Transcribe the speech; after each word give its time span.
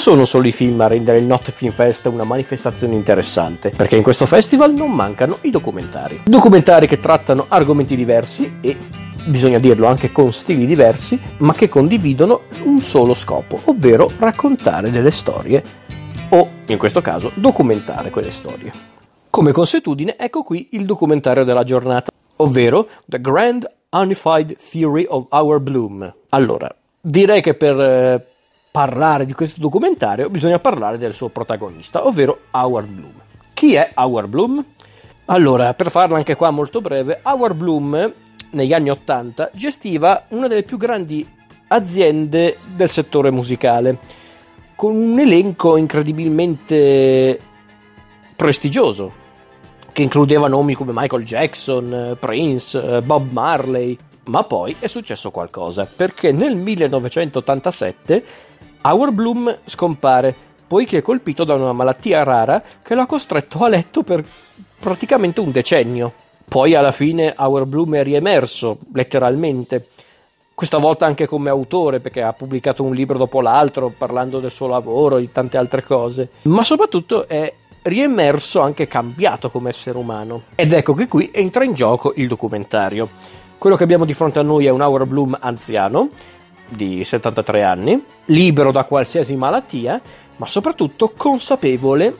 sono 0.00 0.24
solo 0.24 0.46
i 0.48 0.52
film 0.52 0.80
a 0.80 0.86
rendere 0.86 1.18
il 1.18 1.24
Not 1.24 1.50
Film 1.50 1.72
Fest 1.72 2.06
una 2.06 2.24
manifestazione 2.24 2.94
interessante, 2.94 3.68
perché 3.68 3.96
in 3.96 4.02
questo 4.02 4.24
festival 4.24 4.72
non 4.72 4.90
mancano 4.92 5.36
i 5.42 5.50
documentari. 5.50 6.22
Documentari 6.24 6.86
che 6.86 7.00
trattano 7.00 7.44
argomenti 7.48 7.96
diversi 7.96 8.50
e 8.62 8.78
bisogna 9.26 9.58
dirlo 9.58 9.86
anche 9.86 10.10
con 10.10 10.32
stili 10.32 10.64
diversi, 10.64 11.20
ma 11.40 11.52
che 11.52 11.68
condividono 11.68 12.44
un 12.62 12.80
solo 12.80 13.12
scopo, 13.12 13.60
ovvero 13.64 14.10
raccontare 14.18 14.90
delle 14.90 15.10
storie 15.10 15.62
o, 16.30 16.48
in 16.64 16.78
questo 16.78 17.02
caso, 17.02 17.30
documentare 17.34 18.08
quelle 18.08 18.30
storie. 18.30 18.72
Come 19.28 19.52
consuetudine, 19.52 20.16
ecco 20.16 20.42
qui 20.42 20.68
il 20.70 20.86
documentario 20.86 21.44
della 21.44 21.62
giornata, 21.62 22.10
ovvero 22.36 22.88
The 23.04 23.20
Grand 23.20 23.70
Unified 23.90 24.56
Theory 24.56 25.04
of 25.06 25.26
Our 25.28 25.60
Bloom. 25.60 26.10
Allora, 26.30 26.74
direi 27.02 27.42
che 27.42 27.52
per 27.52 27.78
eh, 27.78 28.29
parlare 28.70 29.26
di 29.26 29.32
questo 29.32 29.60
documentario 29.60 30.30
bisogna 30.30 30.58
parlare 30.58 30.98
del 30.98 31.12
suo 31.12 31.28
protagonista, 31.28 32.06
ovvero 32.06 32.42
Howard 32.52 32.88
Bloom. 32.88 33.14
Chi 33.52 33.74
è 33.74 33.92
Howard 33.94 34.28
Bloom? 34.28 34.64
Allora, 35.26 35.74
per 35.74 35.90
farla 35.90 36.16
anche 36.16 36.36
qua 36.36 36.50
molto 36.50 36.80
breve, 36.80 37.20
Howard 37.22 37.56
Bloom 37.56 38.12
negli 38.50 38.72
anni 38.72 38.90
80 38.90 39.50
gestiva 39.52 40.24
una 40.28 40.48
delle 40.48 40.62
più 40.62 40.76
grandi 40.76 41.28
aziende 41.68 42.56
del 42.74 42.88
settore 42.88 43.30
musicale, 43.30 43.98
con 44.74 44.94
un 44.94 45.18
elenco 45.18 45.76
incredibilmente 45.76 47.38
prestigioso, 48.34 49.12
che 49.92 50.02
includeva 50.02 50.48
nomi 50.48 50.74
come 50.74 50.92
Michael 50.94 51.24
Jackson, 51.24 52.16
Prince, 52.18 53.02
Bob 53.02 53.30
Marley. 53.30 53.96
Ma 54.24 54.44
poi 54.44 54.76
è 54.78 54.86
successo 54.86 55.30
qualcosa, 55.30 55.86
perché 55.86 56.32
nel 56.32 56.56
1987 56.56 58.24
Howard 58.82 59.12
Bloom 59.12 59.58
scompare, 59.64 60.34
poiché 60.66 60.98
è 60.98 61.02
colpito 61.02 61.44
da 61.44 61.54
una 61.54 61.72
malattia 61.72 62.22
rara 62.22 62.62
che 62.82 62.94
lo 62.94 63.02
ha 63.02 63.06
costretto 63.06 63.64
a 63.64 63.68
letto 63.68 64.02
per 64.02 64.24
praticamente 64.78 65.40
un 65.40 65.50
decennio. 65.50 66.12
Poi 66.48 66.74
alla 66.74 66.90
fine 66.90 67.34
Howard 67.36 67.66
Bloom 67.66 67.96
è 67.96 68.02
riemerso, 68.02 68.78
letteralmente, 68.94 69.88
questa 70.54 70.78
volta 70.78 71.06
anche 71.06 71.26
come 71.26 71.48
autore, 71.48 72.00
perché 72.00 72.22
ha 72.22 72.32
pubblicato 72.32 72.82
un 72.82 72.94
libro 72.94 73.18
dopo 73.18 73.40
l'altro 73.40 73.92
parlando 73.96 74.40
del 74.40 74.50
suo 74.50 74.66
lavoro 74.66 75.18
e 75.18 75.20
di 75.20 75.32
tante 75.32 75.56
altre 75.56 75.82
cose, 75.82 76.28
ma 76.42 76.64
soprattutto 76.64 77.28
è 77.28 77.52
riemerso 77.82 78.60
anche 78.60 78.86
cambiato 78.86 79.50
come 79.50 79.70
essere 79.70 79.96
umano. 79.96 80.42
Ed 80.54 80.72
ecco 80.72 80.94
che 80.94 81.08
qui 81.08 81.30
entra 81.32 81.64
in 81.64 81.72
gioco 81.72 82.12
il 82.16 82.28
documentario. 82.28 83.08
Quello 83.56 83.76
che 83.76 83.84
abbiamo 83.84 84.04
di 84.04 84.14
fronte 84.14 84.38
a 84.38 84.42
noi 84.42 84.66
è 84.66 84.70
un 84.70 84.80
Howard 84.80 85.06
Bloom 85.06 85.36
anziano, 85.40 86.10
di 86.70 87.04
73 87.04 87.62
anni, 87.62 88.02
libero 88.26 88.72
da 88.72 88.84
qualsiasi 88.84 89.36
malattia, 89.36 90.00
ma 90.36 90.46
soprattutto 90.46 91.12
consapevole 91.16 92.16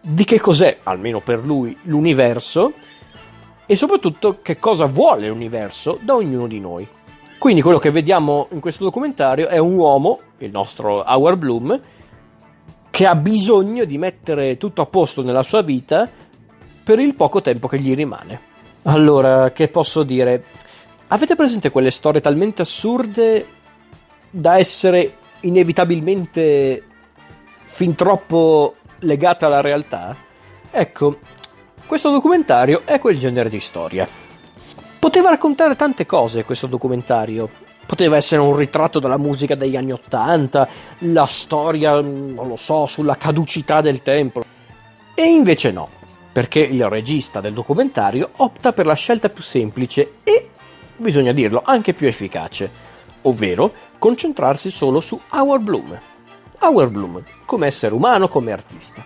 di 0.00 0.24
che 0.24 0.40
cos'è, 0.40 0.78
almeno 0.82 1.20
per 1.20 1.44
lui, 1.44 1.76
l'universo 1.82 2.72
e 3.66 3.76
soprattutto 3.76 4.38
che 4.42 4.58
cosa 4.58 4.86
vuole 4.86 5.28
l'universo 5.28 5.98
da 6.02 6.14
ognuno 6.14 6.46
di 6.46 6.58
noi. 6.58 6.88
Quindi 7.38 7.62
quello 7.62 7.78
che 7.78 7.90
vediamo 7.90 8.48
in 8.50 8.60
questo 8.60 8.84
documentario 8.84 9.48
è 9.48 9.58
un 9.58 9.76
uomo, 9.76 10.20
il 10.38 10.50
nostro 10.50 11.04
Howard 11.06 11.38
Bloom, 11.38 11.80
che 12.90 13.06
ha 13.06 13.14
bisogno 13.14 13.84
di 13.84 13.96
mettere 13.96 14.56
tutto 14.56 14.82
a 14.82 14.86
posto 14.86 15.22
nella 15.22 15.42
sua 15.42 15.62
vita 15.62 16.08
per 16.82 16.98
il 16.98 17.14
poco 17.14 17.40
tempo 17.40 17.68
che 17.68 17.78
gli 17.78 17.94
rimane. 17.94 18.40
Allora, 18.82 19.52
che 19.52 19.68
posso 19.68 20.02
dire? 20.02 20.44
Avete 21.12 21.34
presente 21.34 21.70
quelle 21.70 21.90
storie 21.90 22.20
talmente 22.20 22.62
assurde 22.62 23.46
da 24.30 24.58
essere 24.58 25.16
inevitabilmente 25.40 26.84
fin 27.64 27.96
troppo 27.96 28.76
legate 29.00 29.44
alla 29.44 29.60
realtà? 29.60 30.14
Ecco, 30.70 31.18
questo 31.84 32.12
documentario 32.12 32.82
è 32.84 33.00
quel 33.00 33.18
genere 33.18 33.48
di 33.48 33.58
storia. 33.58 34.06
Poteva 35.00 35.30
raccontare 35.30 35.74
tante 35.74 36.06
cose 36.06 36.44
questo 36.44 36.68
documentario. 36.68 37.48
Poteva 37.86 38.14
essere 38.14 38.40
un 38.40 38.54
ritratto 38.54 39.00
della 39.00 39.18
musica 39.18 39.56
degli 39.56 39.76
anni 39.76 39.90
Ottanta, 39.90 40.68
la 40.98 41.26
storia, 41.26 42.00
non 42.00 42.46
lo 42.46 42.54
so, 42.54 42.86
sulla 42.86 43.16
caducità 43.16 43.80
del 43.80 44.02
tempo. 44.02 44.44
E 45.12 45.24
invece 45.24 45.72
no, 45.72 45.88
perché 46.30 46.60
il 46.60 46.88
regista 46.88 47.40
del 47.40 47.52
documentario 47.52 48.28
opta 48.36 48.72
per 48.72 48.86
la 48.86 48.94
scelta 48.94 49.28
più 49.28 49.42
semplice 49.42 50.18
e, 50.22 50.49
bisogna 51.00 51.32
dirlo, 51.32 51.62
anche 51.64 51.92
più 51.92 52.06
efficace, 52.06 52.70
ovvero 53.22 53.72
concentrarsi 53.98 54.70
solo 54.70 55.00
su 55.00 55.20
Howard 55.30 55.62
Bloom. 55.62 56.00
Howard 56.60 56.90
Bloom 56.90 57.22
come 57.44 57.66
essere 57.66 57.94
umano, 57.94 58.28
come 58.28 58.52
artista 58.52 59.04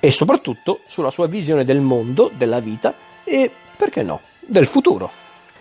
e 0.00 0.10
soprattutto 0.10 0.80
sulla 0.88 1.10
sua 1.10 1.26
visione 1.26 1.64
del 1.64 1.80
mondo, 1.80 2.30
della 2.34 2.58
vita 2.58 2.94
e, 3.22 3.50
perché 3.76 4.02
no, 4.02 4.20
del 4.40 4.66
futuro. 4.66 5.10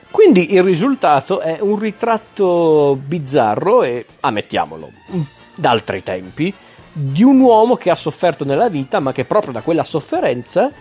Quindi 0.10 0.54
il 0.54 0.64
risultato 0.64 1.42
è 1.42 1.58
un 1.60 1.78
ritratto 1.78 2.98
bizzarro 3.00 3.84
e, 3.84 4.06
ammettiamolo, 4.22 4.92
d'altri 5.56 6.02
tempi, 6.02 6.52
di 6.92 7.22
un 7.22 7.40
uomo 7.40 7.76
che 7.76 7.92
ha 7.92 7.96
sofferto 7.96 8.44
nella 8.44 8.70
vita, 8.70 9.00
ma 9.00 9.12
che 9.12 9.26
proprio 9.26 9.52
da 9.52 9.62
quella 9.62 9.84
sofferenza 9.84 10.72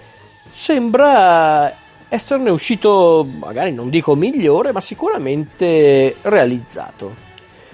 sembra 0.49 1.75
esserne 2.09 2.51
uscito, 2.51 3.27
magari 3.39 3.73
non 3.73 3.91
dico 3.91 4.15
migliore, 4.15 4.73
ma 4.73 4.81
sicuramente 4.81 6.17
realizzato, 6.23 7.15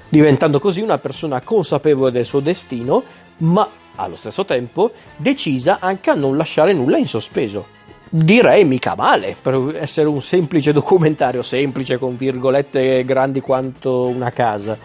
diventando 0.09 0.59
così 0.59 0.81
una 0.81 0.99
persona 0.99 1.41
consapevole 1.41 2.11
del 2.11 2.25
suo 2.25 2.41
destino, 2.41 3.03
ma 3.39 3.69
allo 3.97 4.17
stesso 4.17 4.45
tempo 4.45 4.91
decisa 5.17 5.79
anche 5.81 6.11
a 6.11 6.15
non 6.15 6.37
lasciare 6.37 6.73
nulla 6.73 6.99
in 6.99 7.07
sospeso. 7.07 7.83
Direi 8.09 8.65
mica 8.65 8.95
male 8.95 9.37
per 9.41 9.77
essere 9.81 10.09
un 10.09 10.23
semplice 10.23 10.73
documentario, 10.73 11.43
semplice 11.43 11.99
con 11.99 12.17
virgolette 12.17 13.05
grandi 13.05 13.41
quanto 13.41 14.07
una 14.07 14.31
casa. 14.31 14.77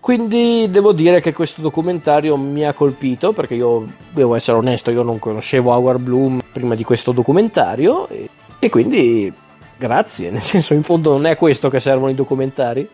Quindi 0.00 0.68
devo 0.70 0.92
dire 0.92 1.20
che 1.20 1.34
questo 1.34 1.60
documentario 1.60 2.36
mi 2.36 2.64
ha 2.64 2.72
colpito 2.72 3.32
perché 3.32 3.54
io 3.54 3.86
devo 4.10 4.34
essere 4.34 4.56
onesto, 4.56 4.90
io 4.90 5.02
non 5.02 5.18
conoscevo 5.18 5.72
Howard 5.72 6.00
Bloom 6.00 6.40
prima 6.50 6.74
di 6.74 6.84
questo 6.84 7.12
documentario 7.12 8.08
e 8.58 8.68
quindi 8.68 9.32
grazie, 9.76 10.30
nel 10.30 10.42
senso 10.42 10.74
in 10.74 10.82
fondo 10.82 11.12
non 11.12 11.26
è 11.26 11.36
questo 11.36 11.68
che 11.68 11.80
servono 11.80 12.10
i 12.10 12.14
documentari. 12.14 12.88